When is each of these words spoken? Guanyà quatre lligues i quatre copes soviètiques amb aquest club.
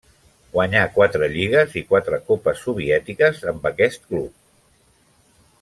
Guanyà 0.53 0.79
quatre 0.95 1.27
lligues 1.33 1.75
i 1.83 1.83
quatre 1.91 2.19
copes 2.31 2.65
soviètiques 2.69 3.45
amb 3.53 3.71
aquest 3.75 4.09
club. 4.11 4.37